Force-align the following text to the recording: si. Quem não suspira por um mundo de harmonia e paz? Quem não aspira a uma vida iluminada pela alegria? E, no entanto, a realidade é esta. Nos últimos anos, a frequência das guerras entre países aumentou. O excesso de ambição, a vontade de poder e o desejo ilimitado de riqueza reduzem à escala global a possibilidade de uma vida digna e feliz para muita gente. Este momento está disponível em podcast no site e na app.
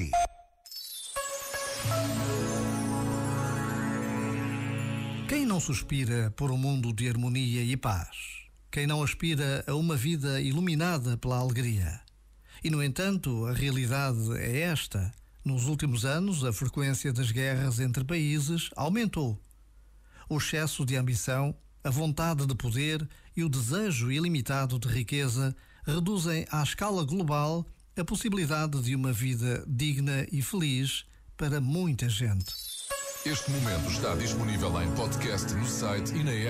si. 0.00 0.10
Quem 5.28 5.44
não 5.44 5.60
suspira 5.60 6.32
por 6.36 6.50
um 6.50 6.56
mundo 6.56 6.92
de 6.92 7.08
harmonia 7.08 7.62
e 7.62 7.76
paz? 7.76 8.16
Quem 8.70 8.86
não 8.86 9.02
aspira 9.02 9.64
a 9.66 9.74
uma 9.74 9.96
vida 9.96 10.40
iluminada 10.40 11.16
pela 11.16 11.38
alegria? 11.38 12.00
E, 12.62 12.70
no 12.70 12.82
entanto, 12.82 13.46
a 13.46 13.52
realidade 13.52 14.36
é 14.38 14.60
esta. 14.60 15.12
Nos 15.44 15.66
últimos 15.66 16.04
anos, 16.04 16.44
a 16.44 16.52
frequência 16.52 17.12
das 17.12 17.30
guerras 17.30 17.80
entre 17.80 18.04
países 18.04 18.70
aumentou. 18.76 19.40
O 20.28 20.38
excesso 20.38 20.84
de 20.84 20.96
ambição, 20.96 21.54
a 21.82 21.90
vontade 21.90 22.46
de 22.46 22.54
poder 22.54 23.08
e 23.36 23.42
o 23.42 23.48
desejo 23.48 24.12
ilimitado 24.12 24.78
de 24.78 24.88
riqueza 24.88 25.56
reduzem 25.84 26.46
à 26.50 26.62
escala 26.62 27.04
global 27.04 27.66
a 28.00 28.04
possibilidade 28.04 28.80
de 28.80 28.96
uma 28.96 29.12
vida 29.12 29.62
digna 29.66 30.26
e 30.32 30.40
feliz 30.40 31.04
para 31.36 31.60
muita 31.60 32.08
gente. 32.08 32.46
Este 33.26 33.50
momento 33.50 33.90
está 33.90 34.14
disponível 34.14 34.80
em 34.80 34.90
podcast 34.94 35.52
no 35.52 35.66
site 35.66 36.14
e 36.14 36.24
na 36.24 36.32
app. 36.32 36.48